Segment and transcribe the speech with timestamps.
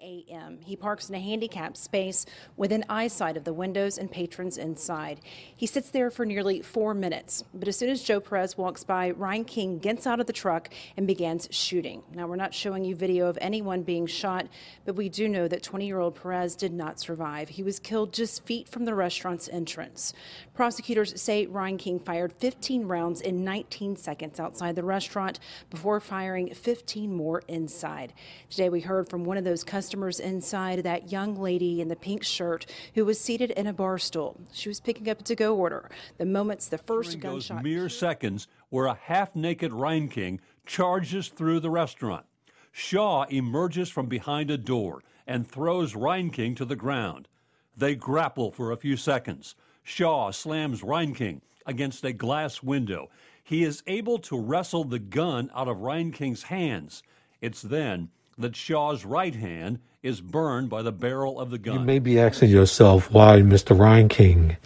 [0.00, 0.58] a.m.
[0.64, 5.20] He parks in a handicapped space within eyesight of the windows and patrons inside.
[5.56, 9.12] He sits there for nearly four minutes, but as soon as Joe Perez walks by,
[9.12, 12.02] Reinking gets out of the truck and begins shooting.
[12.14, 14.48] Now, we're not showing you video of anyone being shot,
[14.84, 17.48] but we do know that 20 year old Perez did not survive.
[17.48, 20.12] He was killed just feet from the restaurant's entrance.
[20.60, 27.14] Prosecutors say Reinking fired 15 rounds in 19 seconds outside the restaurant before firing 15
[27.14, 28.12] more inside.
[28.50, 32.22] Today, we heard from one of those customers inside that young lady in the pink
[32.22, 34.38] shirt who was seated in a bar stool.
[34.52, 35.88] She was picking up a to go order.
[36.18, 37.56] The moments the first During gunshot.
[37.56, 42.26] Those mere seconds where a half naked Reinking charges through the restaurant.
[42.70, 47.28] Shaw emerges from behind a door and throws Reinking to the ground.
[47.74, 49.54] They grapple for a few seconds.
[49.82, 53.10] Shaw slams Reinking against a glass window.
[53.42, 57.02] He is able to wrestle the gun out of Reinking's hands.
[57.40, 61.80] It's then that Shaw's right hand is burned by the barrel of the gun.
[61.80, 63.76] You may be asking yourself why Mr.
[63.76, 64.56] Reinking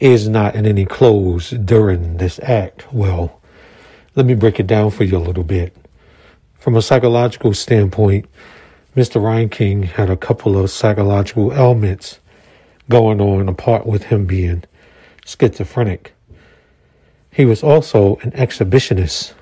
[0.00, 2.92] is not in any clothes during this act.
[2.92, 3.40] Well,
[4.16, 5.76] let me break it down for you a little bit.
[6.58, 8.26] From a psychological standpoint,
[8.96, 9.20] Mr.
[9.20, 12.18] Reinking had a couple of psychological ailments
[12.90, 14.64] going on apart with him being
[15.24, 16.12] schizophrenic.
[17.32, 19.32] He was also an exhibitionist,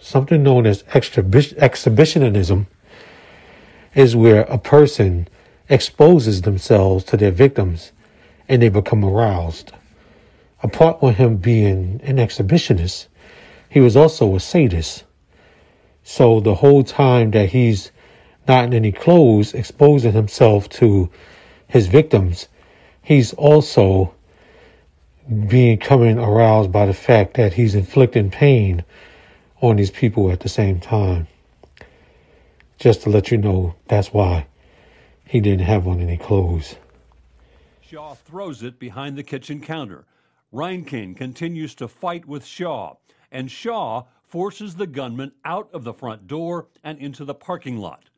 [0.00, 2.66] something known as exhibitionism
[3.94, 5.28] is where a person
[5.68, 7.92] exposes themselves to their victims
[8.48, 9.72] and they become aroused.
[10.62, 13.08] Apart from him being an exhibitionist,
[13.68, 15.04] he was also a sadist.
[16.04, 17.90] So the whole time that he's
[18.46, 21.10] not in any clothes, exposing himself to
[21.66, 22.46] his victims,
[23.06, 24.12] he's also
[25.46, 28.84] becoming aroused by the fact that he's inflicting pain
[29.60, 31.28] on these people at the same time.
[32.80, 34.48] Just to let you know, that's why
[35.24, 36.74] he didn't have on any clothes.
[37.80, 40.04] Shaw throws it behind the kitchen counter.
[40.52, 42.94] Reinking continues to fight with Shaw,
[43.30, 48.10] and Shaw forces the gunman out of the front door and into the parking lot.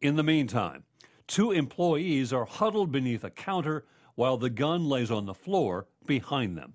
[0.00, 0.82] In the meantime,
[1.28, 6.56] two employees are huddled beneath a counter while the gun lays on the floor behind
[6.56, 6.74] them.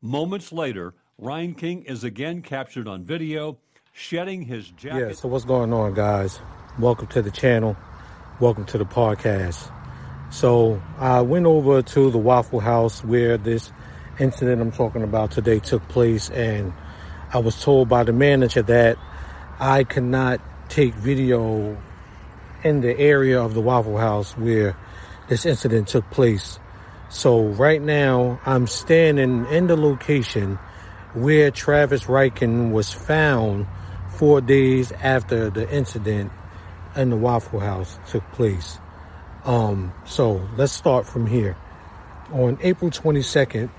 [0.00, 3.58] Moments later, Reinking is again captured on video,
[3.92, 5.08] shedding his jacket.
[5.08, 6.40] Yeah, so what's going on, guys?
[6.78, 7.76] Welcome to the channel.
[8.40, 9.70] Welcome to the podcast.
[10.30, 13.70] So I went over to the Waffle House where this
[14.18, 16.72] incident I'm talking about today took place, and
[17.34, 18.96] I was told by the manager that
[19.58, 20.40] I cannot
[20.70, 21.76] take video
[22.64, 24.76] in the area of the Waffle House where
[25.28, 26.58] this incident took place.
[27.10, 30.60] So right now I'm standing in the location
[31.12, 33.66] where Travis Reinking was found
[34.10, 36.30] four days after the incident
[36.94, 38.78] and the Waffle House took place.
[39.44, 41.56] Um, so let's start from here.
[42.32, 43.70] On April 22nd,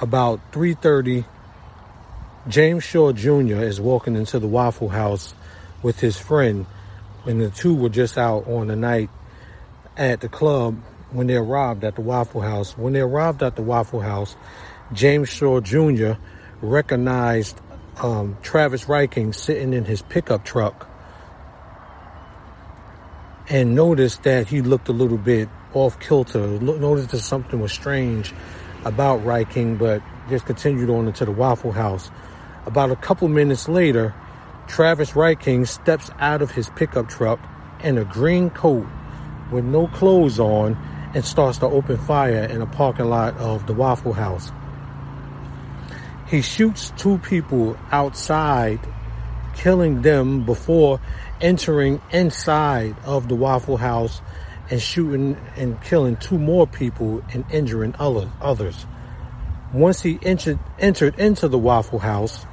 [0.00, 1.26] about 3:30,
[2.48, 3.60] James Shaw Jr.
[3.60, 5.34] is walking into the Waffle House
[5.82, 6.64] with his friend,
[7.26, 9.10] and the two were just out on the night
[9.94, 10.80] at the club
[11.12, 12.76] when they arrived at the Waffle House.
[12.76, 14.36] When they arrived at the Waffle House,
[14.92, 16.12] James Shaw Jr.
[16.62, 17.60] recognized
[18.02, 20.88] um, Travis Reinking sitting in his pickup truck
[23.48, 26.46] and noticed that he looked a little bit off kilter.
[26.60, 28.32] Noticed that something was strange
[28.84, 32.10] about Reinking, but just continued on into the Waffle House.
[32.66, 34.14] About a couple minutes later,
[34.68, 37.40] Travis Reinking steps out of his pickup truck
[37.82, 38.86] in a green coat
[39.50, 40.76] with no clothes on
[41.14, 44.52] and starts to open fire in a parking lot of the Waffle House.
[46.28, 48.78] He shoots two people outside,
[49.54, 51.00] killing them before
[51.40, 54.22] entering inside of the Waffle House
[54.70, 58.86] and shooting and killing two more people and injuring other, others.
[59.72, 62.46] Once he entered, entered into the Waffle House,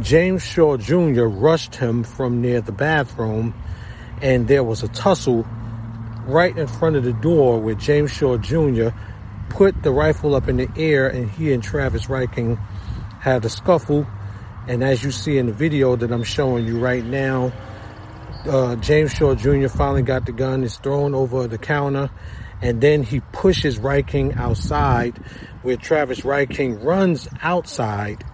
[0.00, 1.24] James Shaw Jr.
[1.24, 3.54] rushed him from near the bathroom,
[4.20, 5.46] and there was a tussle
[6.26, 8.88] right in front of the door where James Shaw Jr.
[9.50, 12.58] put the rifle up in the air, and he and Travis Reinking
[13.20, 14.06] had a scuffle.
[14.66, 17.52] And as you see in the video that I'm showing you right now,
[18.46, 19.68] uh, James Shaw Jr.
[19.68, 20.64] finally got the gun.
[20.64, 22.10] It's thrown over the counter.
[22.62, 25.18] And then he pushes Reinking outside
[25.62, 28.24] where Travis Reinking runs outside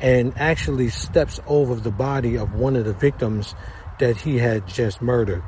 [0.00, 3.54] and actually steps over the body of one of the victims
[3.98, 5.42] that he had just murdered.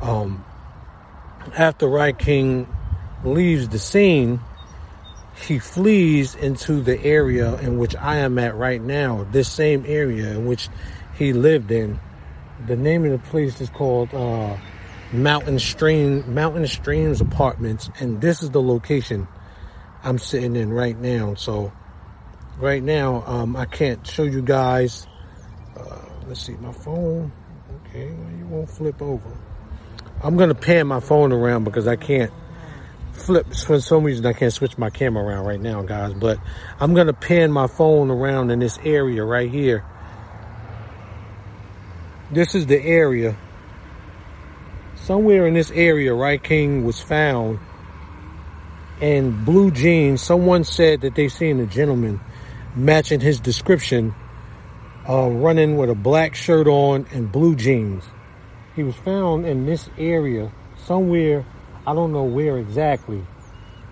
[0.00, 0.44] Um,
[1.56, 2.66] after Reinking
[3.24, 4.40] leaves the scene,
[5.46, 10.30] he flees into the area in which I am at right now, this same area
[10.32, 10.68] in which
[11.16, 11.98] he lived in
[12.66, 14.56] the name of the place is called uh,
[15.12, 19.26] Mountain Stream Mountain Streams Apartments, and this is the location
[20.02, 21.34] I'm sitting in right now.
[21.34, 21.72] So
[22.58, 25.06] right now, um, I can't show you guys.
[25.76, 27.32] Uh, let's see, my phone.
[27.86, 28.08] Okay,
[28.38, 29.36] you won't flip over.
[30.22, 32.32] I'm gonna pan my phone around because I can't
[33.12, 36.14] flip for some reason I can't switch my camera around right now, guys.
[36.14, 36.38] But
[36.78, 39.84] I'm gonna pan my phone around in this area right here.
[42.30, 43.36] This is the area
[45.10, 47.58] somewhere in this area, Reinking was found
[49.00, 50.22] in blue jeans.
[50.22, 52.20] Someone said that they seen a gentleman
[52.76, 54.14] matching his description,
[55.08, 58.04] uh, running with a black shirt on and blue jeans.
[58.80, 60.50] He was found in this area,
[60.86, 61.44] somewhere,
[61.86, 63.22] I don't know where exactly,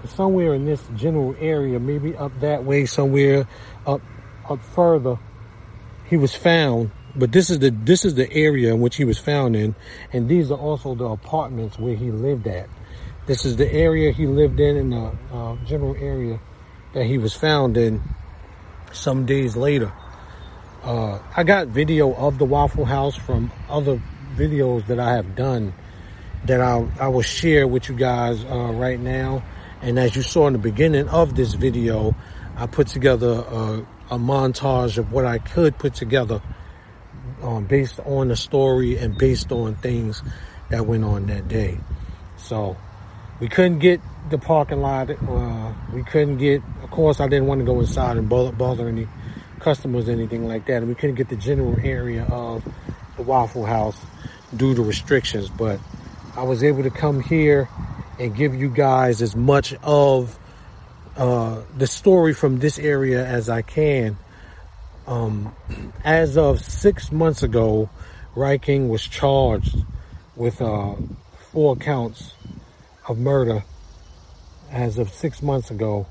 [0.01, 3.47] but somewhere in this general area, maybe up that way, somewhere
[3.87, 4.01] up
[4.49, 5.19] up further.
[6.07, 9.19] He was found but this is the this is the area in which he was
[9.19, 9.75] found in,
[10.11, 12.71] and these are also the apartments where he lived at.
[13.27, 16.41] This is the area he lived in, in the uh, general area
[16.95, 18.01] that he was found in.
[18.93, 19.93] Some days later,
[20.83, 24.01] uh, I got video of the Waffle House from other
[24.39, 25.75] videos that I have done
[26.45, 29.43] that I I will share with you guys uh, right now.
[29.83, 32.15] And as you saw in the beginning of this video,
[32.57, 36.43] I put together a, a montage of what I could put together
[37.43, 40.23] um, based on the story and based on things
[40.71, 41.79] that went on that day.
[42.37, 42.77] So
[43.41, 44.01] we couldn't get
[44.31, 45.11] the parking lot.
[45.11, 48.89] Uh, we couldn't get, of course, I didn't want to go inside and bother, bother
[48.89, 49.07] any
[49.61, 50.79] customers or anything like that.
[50.79, 52.65] And we couldn't get the general area of
[53.19, 53.99] the Waffle House
[54.57, 55.51] due to restrictions.
[55.51, 55.79] But
[56.35, 57.69] I was able to come here
[58.19, 60.39] and give you guys as much of
[61.19, 64.17] uh, the story from this area as I can
[65.09, 65.57] um,
[66.05, 67.89] as of six months ago,
[68.37, 69.75] Reinking was charged
[70.37, 70.95] with uh,
[71.51, 72.35] four counts
[73.09, 73.65] of murder
[74.71, 76.07] as of six months ago.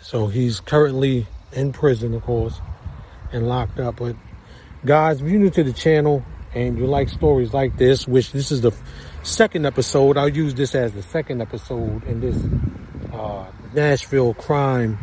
[0.00, 2.58] So he's currently in prison, of course,
[3.30, 3.96] and locked up.
[3.96, 4.16] But
[4.84, 6.24] guys, if you're new to the channel
[6.54, 8.72] and you like stories like this, which this is the
[9.22, 12.36] second episode, I'll use this as the second episode in this
[13.12, 14.98] uh, Nashville crime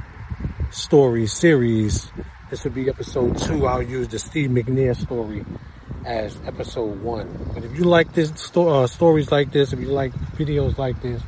[0.71, 2.09] story series.
[2.49, 3.67] This would be episode two.
[3.67, 5.45] I'll use the Steve McNair story
[6.05, 7.51] as episode one.
[7.53, 11.01] But if you like this sto- uh, stories like this, if you like videos like
[11.01, 11.21] this,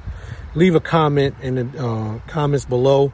[0.56, 3.13] leave a comment in the uh, comments below.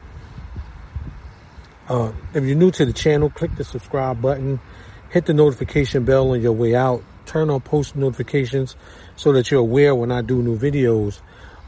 [1.88, 4.60] Uh, if you're new to the channel, click the subscribe button,
[5.10, 8.76] hit the notification bell on your way out, turn on post notifications
[9.16, 11.20] so that you're aware when I do new videos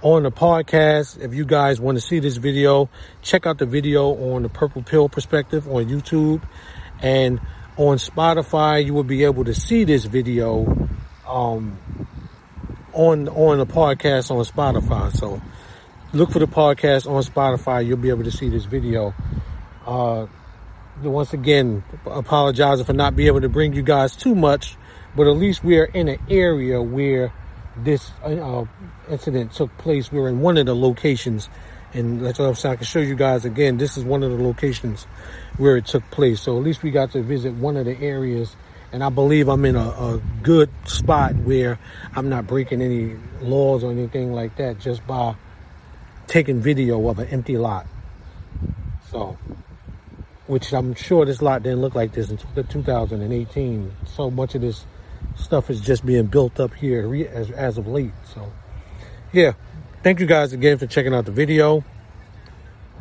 [0.03, 1.21] on the podcast.
[1.21, 2.89] If you guys want to see this video,
[3.23, 6.43] check out the video on the Purple Pill Perspective on YouTube.
[7.01, 7.41] And
[7.77, 10.89] on Spotify, you will be able to see this video
[11.27, 11.79] um,
[12.93, 15.15] on on the podcast on Spotify.
[15.17, 15.41] So
[16.13, 17.87] look for the podcast on Spotify.
[17.87, 19.15] You'll be able to see this video.
[19.87, 20.27] Uh,
[21.03, 24.77] once again, apologizing for not being able to bring you guys too much,
[25.17, 27.33] but at least we are in an area where
[27.77, 28.65] this uh,
[29.09, 30.11] incident took place.
[30.11, 31.49] We were in one of the locations,
[31.93, 32.73] and that's what I'm saying.
[32.75, 33.79] I can show you guys again.
[33.79, 35.05] This is one of the locations
[35.57, 36.41] where it took place.
[36.41, 38.57] So at least we got to visit one of the areas,
[38.93, 41.79] and I believe I'm in a, a good spot where
[42.15, 45.37] I'm not breaking any laws or anything like that just by
[46.27, 47.87] taking video of an empty lot.
[49.11, 49.39] So,
[50.49, 53.93] which I'm sure this lot didn't look like this in 2018.
[54.07, 54.87] So much of this
[55.37, 58.13] stuff is just being built up here as, as of late.
[58.35, 58.51] So,
[59.33, 59.53] yeah,
[60.03, 61.85] thank you guys again for checking out the video.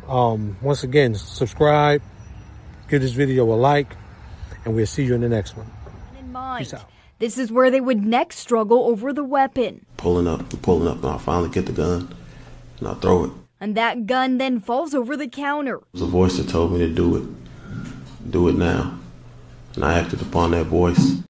[0.06, 2.02] Um, once again, subscribe,
[2.88, 3.94] give this video a like,
[4.64, 5.70] and we'll see you in the next one.
[6.18, 6.88] In mind, Peace out.
[7.18, 9.84] This is where they would next struggle over the weapon.
[9.96, 12.14] Pulling up, pulling up, and I finally get the gun,
[12.78, 13.47] and I throw it.
[13.60, 15.76] And that gun then falls over the counter.
[15.76, 18.30] It was a voice that told me to do it.
[18.30, 18.98] Do it now.
[19.74, 21.22] And I acted upon that voice.